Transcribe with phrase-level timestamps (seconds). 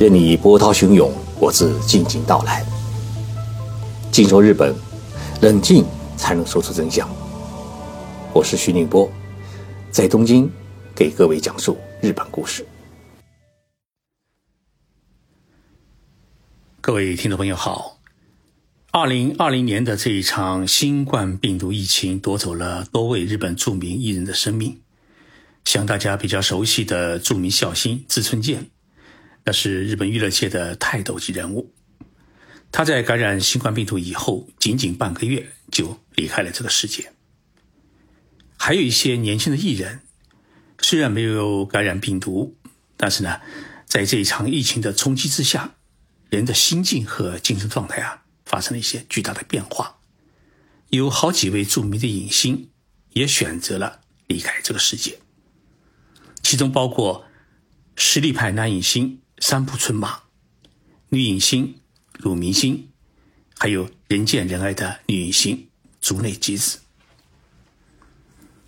[0.00, 2.64] 任你波涛汹涌，我自静静到来。
[4.10, 4.74] 静说日本，
[5.42, 5.84] 冷静
[6.16, 7.06] 才能说出真相。
[8.32, 9.12] 我是徐宁波，
[9.90, 10.50] 在东京
[10.96, 12.66] 给各位讲述日本故事。
[16.80, 17.98] 各位听众朋友好，
[18.92, 24.80] 二零二零年的这一场新冠病毒疫情夺走了多位日本著名艺人的生命，
[25.66, 28.70] 像大家比较熟悉的著名笑星志村健。
[29.44, 31.72] 那是日本娱乐界的泰斗级人物，
[32.70, 37.12] 他在感染新冠病毒以后，仅仅半个月就离开了这个世界。
[38.58, 40.02] 还有一些年轻的艺人，
[40.80, 42.58] 虽然没有感染病毒，
[42.98, 43.40] 但是呢，
[43.86, 45.76] 在这一场疫情的冲击之下，
[46.28, 49.98] 人的心境和精神状态啊，发生了一些巨大的变化。
[50.90, 52.68] 有好几位著名的影星
[53.14, 55.18] 也选择了离开这个世界，
[56.42, 57.24] 其中包括
[57.96, 59.19] 实力派男影星。
[59.42, 60.20] 三浦春马、
[61.08, 61.80] 女影星
[62.18, 62.90] 鲁明星，
[63.56, 65.66] 还有人见人爱的女影星
[65.98, 66.80] 竹内结子。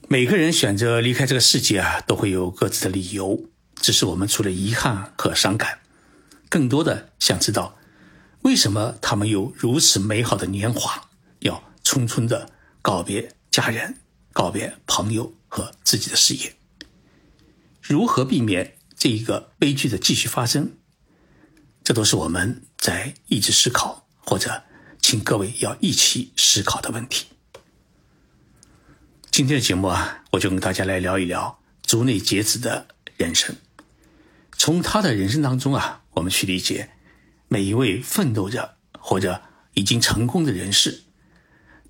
[0.09, 3.51] 每个人选择离开这个世界啊，都会有各自的理由。
[3.77, 5.81] 只是我们除了遗憾和伤感，
[6.49, 7.77] 更多的想知道，
[8.41, 12.51] 为什么他们有如此美好的年华，要匆匆的
[12.81, 13.99] 告别家人、
[14.33, 16.57] 告别朋友和自己的事业？
[17.83, 18.79] 如何避免？
[19.03, 20.77] 这一个悲剧的继续发生，
[21.83, 24.63] 这都是我们在一直思考，或者
[25.01, 27.27] 请各位要一起思考的问题。
[29.33, 32.87] 今天的节目啊，我就跟大家来聊一聊竹内结子的
[33.17, 33.57] 人生。
[34.57, 36.93] 从他的人生当中啊，我们去理解
[37.49, 39.43] 每一位奋斗着或者
[39.75, 41.03] 已经成功的人士，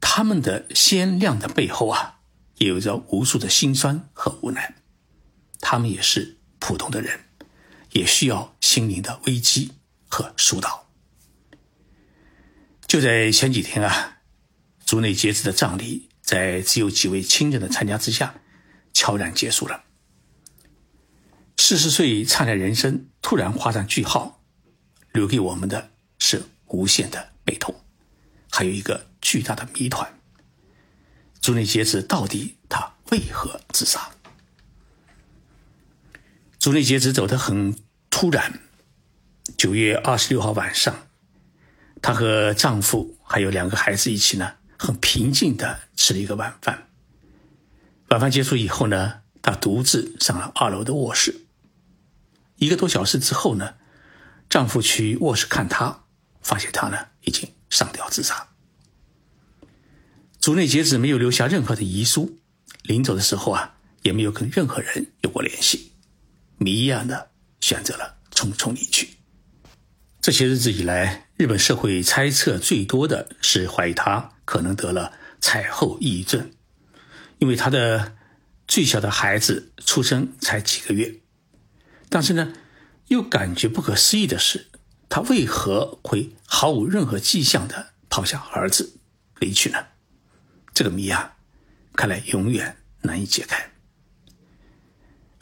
[0.00, 2.20] 他们的鲜亮的背后啊，
[2.56, 4.76] 也有着无数的辛酸和无奈。
[5.60, 6.38] 他们也是。
[6.62, 7.24] 普通的人
[7.90, 9.72] 也需要心灵的危机
[10.08, 10.88] 和疏导。
[12.86, 14.18] 就在前几天啊，
[14.86, 18.36] 竹内结子的葬礼在只有几位亲人的参加之下，
[18.92, 19.82] 悄然结束了。
[21.56, 24.40] 四十岁灿烂人生突然画上句号，
[25.12, 25.90] 留给我们的
[26.20, 27.74] 是无限的悲痛，
[28.52, 30.16] 还有一个巨大的谜团：
[31.40, 34.12] 竹内结子到底他为何自杀？
[36.62, 37.76] 竹内结子走得很
[38.08, 38.60] 突然。
[39.58, 41.08] 九月二十六号晚上，
[42.00, 46.86] 她和丈夫还有两个孩子一起呢，很平静的吃了一个晚饭。
[48.10, 51.46] 晚饭结束以后呢，她独自上了二楼的卧室。
[52.58, 53.74] 一个多小时之后呢，
[54.48, 56.04] 丈夫去卧室看她，
[56.42, 58.50] 发现她呢已经上吊自杀。
[60.38, 62.38] 竹内结子没有留下任何的遗书，
[62.82, 65.88] 临走的时候啊，也没有跟任何人有过联系。
[66.62, 67.30] 谜一样的
[67.60, 69.10] 选择了匆匆离去。
[70.20, 76.52] 这些日子以来，日本社会猜测最多的是怀疑他可能得了产后抑郁症，
[77.38, 78.14] 因为他的
[78.68, 81.20] 最小的孩子出生才几个月。
[82.08, 82.52] 但是呢，
[83.08, 84.70] 又感觉不可思议的是，
[85.08, 89.00] 他为何会毫无任何迹象的抛下儿子
[89.40, 89.86] 离去呢？
[90.72, 91.34] 这个谜啊，
[91.94, 93.71] 看来永远难以解开。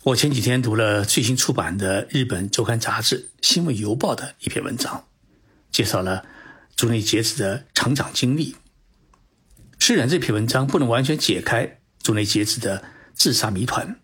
[0.05, 5.07] 我前几天读了最新出版的日本周刊杂志《新闻邮报》的一篇文章，
[5.71, 6.25] 介绍了
[6.75, 8.57] 竹内结子的成长经历。
[9.79, 14.01] 虽然这篇文章不能完全解开竹内结子的自杀谜团，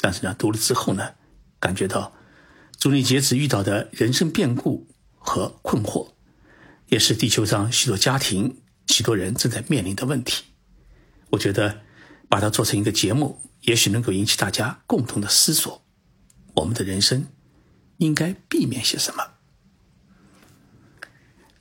[0.00, 1.14] 但是呢，读了之后呢，
[1.58, 2.14] 感觉到
[2.78, 4.86] 竹内结子遇到的人生变故
[5.18, 6.12] 和困惑，
[6.90, 10.44] 也是地球上许多家庭、许多人正在面临的问题。
[11.30, 11.80] 我觉得
[12.28, 13.42] 把它做成一个节目。
[13.70, 15.80] 也许能够引起大家共同的思索：
[16.54, 17.28] 我们的人生
[17.98, 19.34] 应该避免些什么？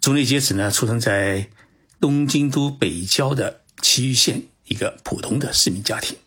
[0.01, 1.51] 竹内结子呢，出生在
[1.99, 6.17] 东京都北郊的埼玉县一个普通的市民家庭。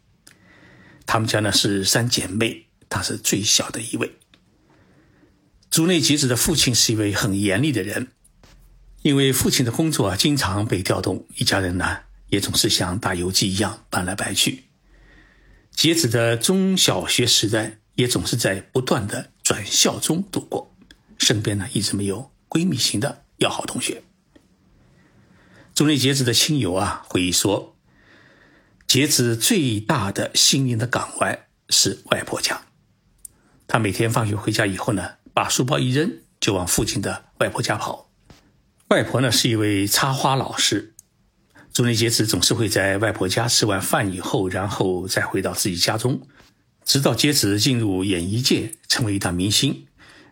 [1.04, 4.12] 他们家呢是三姐妹，她是最小的一位。
[5.68, 8.12] 竹内结子的父亲是一位很严厉的人，
[9.03, 14.66] 因为父亲的工作啊经常被调动，一家人呢也总是像打游击一样搬来搬去。
[15.74, 20.72] 杰子的中小学时代也总是在不断的转校中度过，
[21.19, 24.03] 身边呢一直没有闺蜜型的要好同学。
[25.74, 27.74] 竹内结子的亲友啊回忆说，
[28.86, 32.63] 杰子最大的心灵的港湾是外婆家。
[33.66, 38.10] 他每天放学回家以后呢，把书包一扔，就往附近的外婆家跑。
[38.89, 40.91] 外婆呢是一位插花老师。
[41.72, 46.21] 竹内结子总是会在外婆家吃完饭以后，然后再回到自己家中，
[46.84, 49.86] 直到结子进入演艺界，成为一大明星，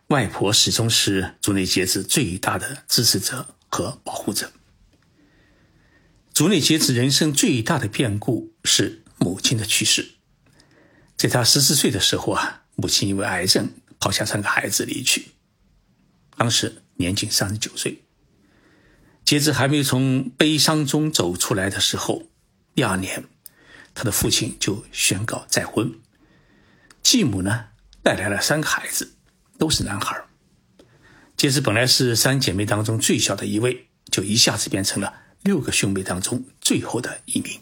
[0.08, 4.52] 外婆始终是竹内结子最大的支持者和保护者。
[6.34, 10.12] 竹内结子人生最大的变故是母亲的去世。
[11.16, 15.28] 在他十四岁的时候啊，母亲因为癌症抛下三个孩子离去，
[16.36, 18.02] 当时年仅三十九岁。
[19.24, 22.24] 杰子还没有从悲伤中走出来的时候，
[22.74, 23.24] 第二年，
[23.94, 25.92] 他的父亲就宣告再婚。
[27.02, 27.66] 继母呢，
[28.02, 29.14] 带来了三个孩子。
[29.58, 30.24] 都是男孩
[31.36, 35.12] 杰子本来是三姐妹当中最小的一位，就一下子变成了
[35.42, 37.60] 六个兄妹当中最后的一名。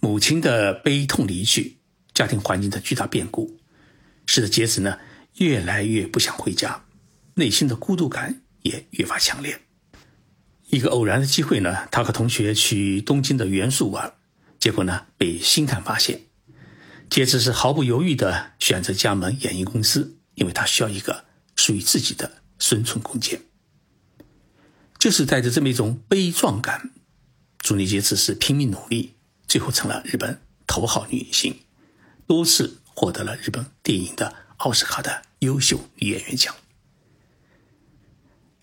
[0.00, 1.78] 母亲的悲痛离去，
[2.12, 3.58] 家庭环境的巨大变故，
[4.26, 4.98] 使得杰子呢
[5.36, 6.84] 越来越不想回家，
[7.36, 9.60] 内心的孤独感也越发强烈。
[10.70, 14.14] 一个偶然的机会呢，他和同学去东京的元素玩，
[14.58, 16.22] 结果呢被星探发现。
[17.10, 23.42] 杰子是毫不犹豫地选择加盟演艺公司，因为他需要一个属于自己的生存空间。
[24.98, 26.90] 就是带着这么一种悲壮感，
[27.58, 29.16] 朱丽杰子是拼命努力，
[29.46, 31.60] 最后成了日本头号女影星，
[32.26, 36.54] 多次获得了日本电影的奥斯卡的优秀女演员奖。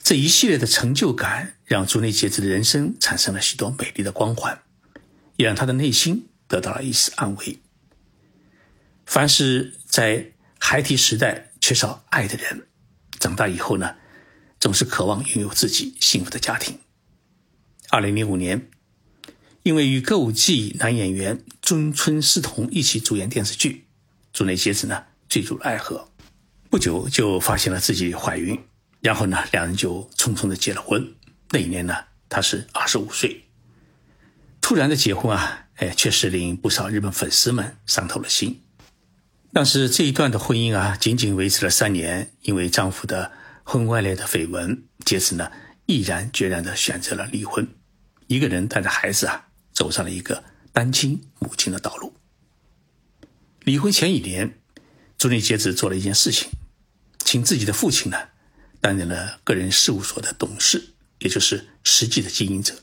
[0.01, 4.63] 这一系列的成就感让朱内杰子的人生产生了许多美丽的光环，
[5.35, 7.59] 也让她的内心得到了一丝安慰。
[9.05, 12.67] 凡是在孩提时代缺少爱的人，
[13.19, 13.95] 长大以后呢，
[14.59, 16.79] 总是渴望拥有自己幸福的家庭。
[17.89, 18.69] 二零零五年，
[19.63, 23.85] 因为与歌舞伎男演员中村狮童一起主演电视剧，
[24.31, 26.11] 竹内结子呢坠入了爱河，
[26.69, 28.59] 不久就发现了自己怀孕，
[29.01, 31.13] 然后呢，两人就匆匆的结了婚。
[31.51, 31.95] 那一年呢，
[32.27, 33.45] 她是二十五岁。
[34.61, 38.61] 突然的结婚啊，哎，确实令不少日本粉丝们伤透了心。
[39.51, 43.31] 但是这一段的婚姻啊，仅仅维持了三年，因为丈夫的
[43.63, 45.51] 婚外恋的绯闻，杰子呢
[45.85, 47.67] 毅然决然的选择了离婚，
[48.27, 52.13] 一个人带着孩子啊，走上了一个单亲母亲的道路。
[53.63, 54.59] 离婚前一年，
[55.17, 56.49] 朱丽杰子做了一件事情，
[57.25, 58.17] 请自己的父亲呢
[58.81, 62.75] 担任了个人事务所的董事，也就是实际的经营者。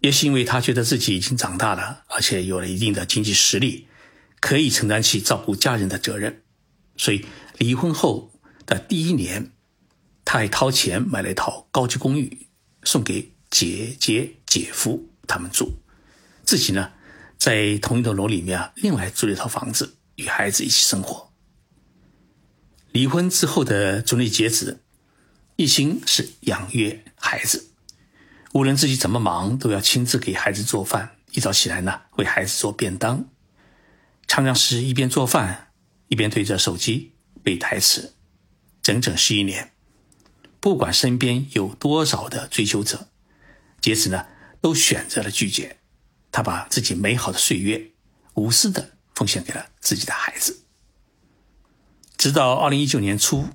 [0.00, 3.88] 也是因为他觉得自己已经长大了，而且有了一定的经济实力。
[4.40, 6.42] 可以承担起照顾家人的责任，
[6.98, 7.24] 所以
[7.56, 8.30] 离婚后
[8.66, 9.52] 的第一年，
[10.22, 12.46] 他还掏钱买了一套高级公寓，
[12.82, 15.78] 送给姐姐、姐夫他们住，
[16.44, 16.92] 自己呢，
[17.38, 21.32] 在同一栋楼里面啊，另外租了一套房子，与孩子一起生活。
[22.94, 24.84] 离婚之后的竹内结子，
[25.56, 27.72] 一心是养育孩子，
[28.52, 33.28] 无论自己怎么忙，都要亲自给孩子做饭，一早起来呢，为孩子做便当。
[34.28, 35.72] 常常是一边做饭，
[36.06, 38.14] 一边对着手机背台词，
[38.80, 39.72] 整整十一年。
[40.60, 43.08] 不管身边有多少的追求者，
[43.80, 44.24] 杰子呢
[44.60, 45.78] 都选择了拒绝。
[46.30, 47.90] 他把自己美好的岁月
[48.34, 50.63] 无私的奉献给了自己的孩子。
[52.24, 53.48] 直到二零一九年初，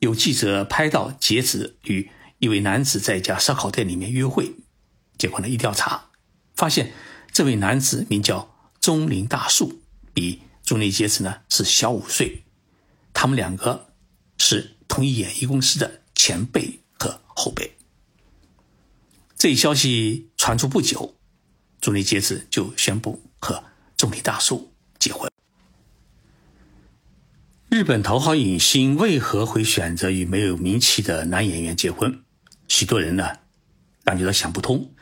[0.00, 4.56] 有记者拍到杰子与一位男子在一家烧烤店里面约会，
[5.16, 6.10] 结果呢一调查，
[6.54, 6.92] 发现
[7.32, 8.54] 这位男子名叫。
[8.78, 9.80] 中林大树
[10.12, 12.44] 比中林杰子呢是小五岁，
[13.14, 13.88] 他们两个
[14.36, 17.74] 是同一演艺公司的前辈和后辈。
[19.38, 21.14] 这一消息传出不久，
[21.80, 23.64] 朱林杰子就宣布和
[23.96, 25.32] 中林大树结婚。
[27.70, 32.22] 日本头号影星为何会选择与没有名气的男演员结婚？
[32.66, 33.40] 许多人呢
[34.04, 34.94] 感觉到想不通。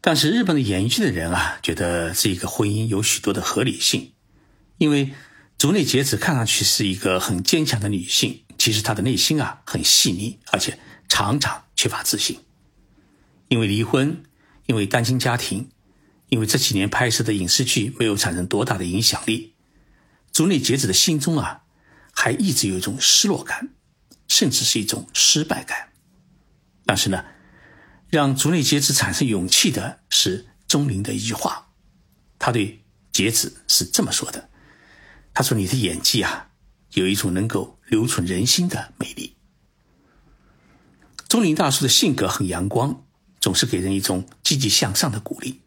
[0.00, 4.14] 但是日本的演艺圈的人啊，觉得这个婚姻有许多的合理性，
[4.78, 5.12] 因为
[5.58, 10.76] 竹内结子看上去是一个很坚强的女性，其实她的内心啊很细腻，而且
[11.08, 12.40] 常常缺乏自信。
[13.46, 14.24] 因为离婚，
[14.66, 15.68] 因为单亲家庭，
[16.30, 19.52] 因为这几年拍摄的影视剧没有产生多大的影响力，
[20.32, 21.62] 竹内结子的心中啊，
[22.12, 23.70] 还一直有一种失落感，
[24.28, 25.90] 甚至是一种失败感。
[26.84, 27.24] 但是呢。
[28.12, 31.68] 让竹内结子产生勇气的是钟灵的一句话，
[32.40, 32.82] 他对
[33.12, 34.50] 结子是这么说的
[35.32, 36.50] ：“他说你的演技啊，
[36.94, 39.36] 有一种能够留存人心的魅力。”
[41.28, 43.06] 钟灵大叔的性格很阳光，
[43.40, 45.60] 总是给人一种积极向上的鼓励。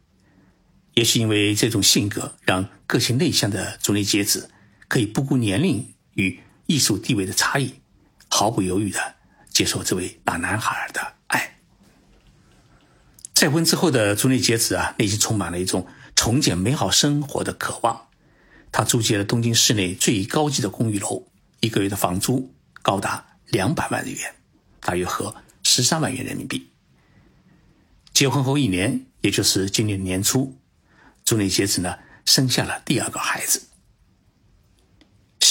[0.96, 4.51] 也许因为这种性格，让个性内向的竹内结子
[4.93, 7.73] 可以不顾年龄与艺术地位的差异，
[8.29, 9.15] 毫不犹豫的
[9.50, 11.57] 接受这位大男孩的爱。
[13.33, 18.09] 再婚之后的竹内结子啊，内心充满了一种重建美好生活的渴望。
[18.71, 21.25] 他租借了东京市内最高级的公寓楼，
[21.62, 24.35] 一个月的房租高达两百万日元，
[24.79, 26.69] 大约合十三万元人民币。
[28.13, 30.55] 结婚后一年，也就是今年年初，
[31.25, 33.63] 竹内结子呢生下了第二个孩子。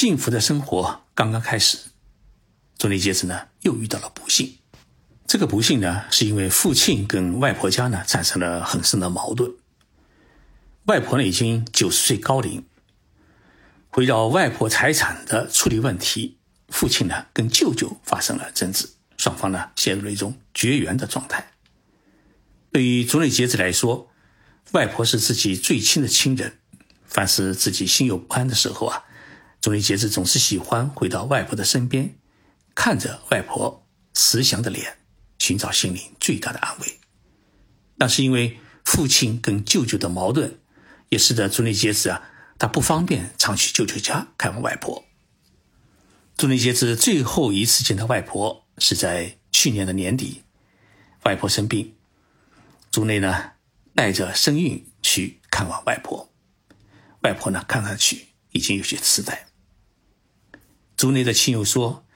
[0.03, 1.79] 幸福的生活刚刚开始，
[2.77, 4.59] 竹内结子呢又遇到了不幸。
[5.29, 9.53] 这个不幸呢，是因为父亲跟外婆家呢产生了很深的矛盾。
[10.87, 12.67] 外婆呢已经九十岁高龄，
[13.95, 21.53] 围绕外婆财产的处理问题，父亲呢跟舅舅发生了争执，双方呢陷入了一种绝缘的状态。
[22.73, 24.11] 对于竹内结子来说，
[24.73, 26.59] 外婆是自己最亲的亲人。
[27.07, 29.05] 凡是自己心有不安的时候啊，
[29.63, 32.17] 竹内结子总是喜欢回到外婆的身边，
[32.75, 34.99] 看着外婆慈祥的脸，
[35.39, 36.99] 寻找心灵最大的安慰。
[37.95, 40.59] 那是因为父亲跟舅舅的矛盾，
[41.11, 42.29] 也使得竹内结子啊，
[42.59, 45.05] 他不方便常去舅舅家看望外婆。
[46.37, 50.43] 竹内结子最后一次见到外婆是在去年的年底，
[51.23, 51.95] 外婆生病。
[52.91, 53.53] 竹内呢，
[53.95, 56.33] 带着身孕去看望外婆，
[57.21, 59.47] 外婆呢看上去已经有些痴呆。
[61.03, 62.07] 竹内的亲友说，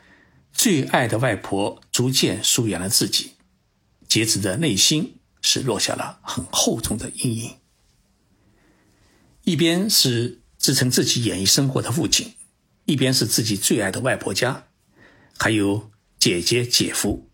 [0.53, 3.33] 最爱的外婆逐渐疏远了自己，
[4.07, 7.57] 节子的内心是落下了很厚重的阴影。
[9.43, 12.35] 一边是支撑自己演艺生活的父亲，
[12.85, 14.69] 一边是自己最爱的外婆家，
[15.37, 15.91] 还有
[16.21, 17.29] 姐姐、姐夫，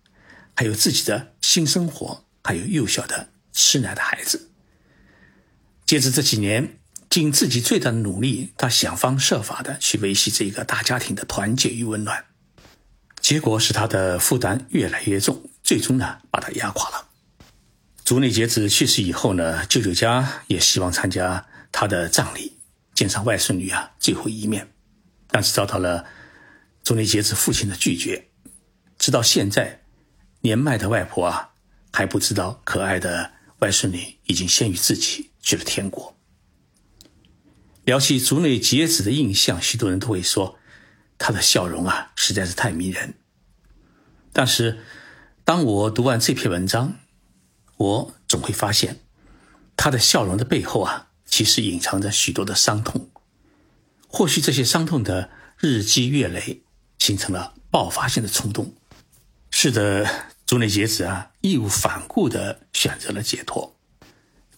[0.57, 3.29] 还有自己的新生活，还有幼小的。
[3.53, 4.51] 吃奶的孩子，
[5.85, 6.81] 截止这几年，
[7.13, 12.25] 尽自己最大的努力，他想方设法的去维系这个大家庭的团结与温暖，
[13.21, 17.09] 结果使他的负担越来越重，最终呢，把他压垮了。
[18.03, 22.57] 竹内结子去世以后呢，舅舅家也希望参加他的葬礼，
[22.95, 24.73] 见上外孙女啊最后一面，
[25.29, 26.07] 但是遭到了
[26.83, 28.29] 竹内结子父亲的拒绝。
[28.99, 29.83] 直到现在，
[30.41, 31.51] 年迈的外婆啊
[31.93, 33.33] 还不知道可爱的。
[33.59, 36.17] 外孙女已经先于自己去了天国。
[37.85, 40.59] 聊起竹内结子的印象，许多人都会说，
[41.19, 43.15] 她的笑容啊实在是太迷人。
[44.33, 44.79] 但是，
[45.45, 46.99] 当我读完这篇文章，
[47.77, 49.01] 我总会发现，
[49.77, 53.11] 她的笑容的背后啊，其实隐藏着许多的伤痛。
[54.09, 56.63] 或许这些伤痛的日积月累，
[56.99, 58.75] 形成了爆发性的冲动。
[59.51, 60.31] 使得。
[60.45, 63.75] 竹内结子啊，义无反顾地选择了解脱。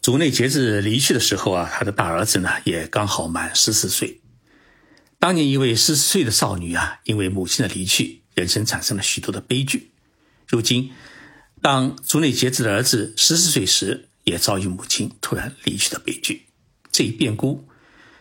[0.05, 4.21] 竹内结子离去的时候啊，他的大儿子呢也刚好满十四岁。
[5.19, 9.93] 当年一位十四岁的少女啊，因为母亲的离去，人生产生了许多的悲剧。
[10.47, 10.93] 如今，
[11.63, 16.49] 当竹内结子的儿子十四岁时，也遭遇母亲突然离去的悲剧。
[16.93, 17.67] 这一变故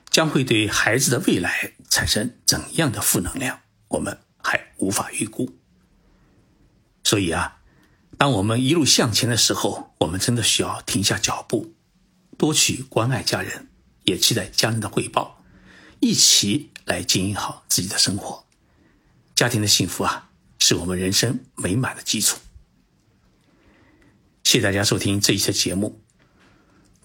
[0.09, 3.59] 将会对孩子的未来产生怎样的负能量，
[3.89, 5.53] 我们还无法预估。
[7.03, 7.57] 所以啊。
[8.23, 11.73] 当我们一路向前的时候，我们真的需要停下脚步，
[12.37, 13.67] 多去关爱家人，
[14.05, 15.43] 也期待家人的回报，
[15.99, 18.45] 一起来经营好自己的生活。
[19.35, 22.37] 家庭的幸福啊，是我们人生美满的基础。
[24.45, 26.01] 谢谢大家收听这一期节目。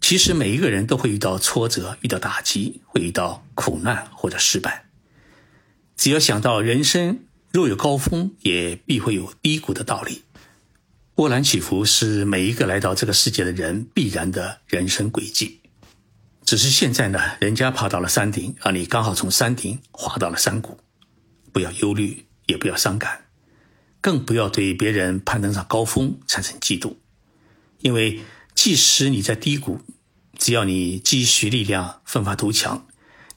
[0.00, 4.86] 其实每一个人都会遇到挫折，遇到打击，会遇到苦难或者失败。
[5.96, 10.22] 只要想到人生若有高峰，也必会有低谷的道理。
[11.18, 15.62] 波澜起伏是每一个来到这个世界的人必然的人生轨迹，
[16.44, 20.78] 只是现在呢，人家爬到了山顶，而你刚好从山顶滑到了山谷。
[21.52, 23.24] 不要忧虑，也不要伤感，
[24.00, 26.94] 更不要对别人攀登上高峰产生嫉妒，
[27.80, 28.20] 因为
[28.54, 29.80] 即使你在低谷，
[30.38, 32.86] 只要你积蓄力量，奋发图强，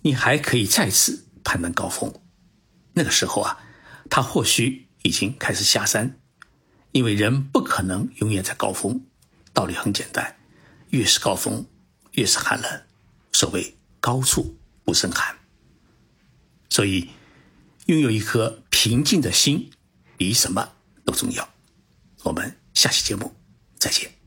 [0.03, 2.13] 你还可以再次攀登高峰。
[2.93, 3.57] 那个时候啊，
[4.07, 6.20] 他或许已经开始下山。
[6.91, 9.01] 因为人不可能永远在高峰，
[9.53, 10.37] 道理很简单，
[10.89, 11.65] 越是高峰，
[12.13, 12.81] 越是寒冷。
[13.31, 15.35] 所谓高处不胜寒，
[16.69, 17.09] 所以
[17.85, 19.71] 拥有一颗平静的心，
[20.17, 20.73] 比什么
[21.05, 21.47] 都重要。
[22.23, 23.33] 我们下期节目
[23.77, 24.20] 再见。